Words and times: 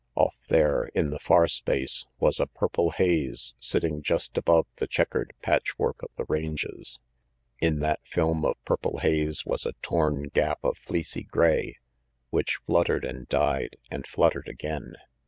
Off 0.15 0.35
there, 0.49 0.85
in 0.95 1.11
the 1.11 1.19
far 1.19 1.47
space, 1.47 2.07
was 2.19 2.39
a 2.39 2.47
purple 2.47 2.89
haze 2.89 3.53
sitting 3.59 4.01
just 4.01 4.35
above 4.35 4.65
the 4.77 4.87
checkered 4.87 5.31
patchwork 5.43 6.01
of 6.01 6.09
the 6.17 6.25
ranges. 6.27 6.99
In 7.59 7.81
that 7.81 7.99
film 8.03 8.43
of 8.43 8.55
purple 8.65 8.97
haze 9.01 9.45
was 9.45 9.63
a 9.63 9.73
torn 9.83 10.23
gap 10.29 10.57
of 10.63 10.75
fleecy 10.79 11.21
gray, 11.21 11.77
which 12.31 12.57
fluttered 12.65 13.05
and 13.05 13.29
died 13.29 13.77
and 13.91 14.07
fluttered 14.07 14.47
again. 14.47 14.95